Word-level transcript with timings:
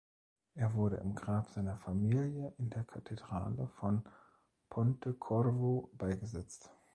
Er 0.55 0.73
wurde 0.73 0.95
im 0.95 1.13
Grab 1.13 1.47
seiner 1.51 1.77
Familie 1.77 2.53
in 2.57 2.71
der 2.71 2.83
Kathedrale 2.85 3.67
von 3.67 4.03
Pontecorvo 4.71 5.91
beigesetzt. 5.93 6.71